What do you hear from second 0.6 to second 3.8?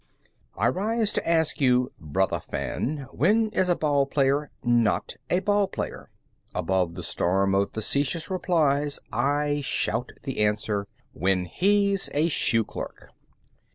rise to ask you Brothah Fan, when is a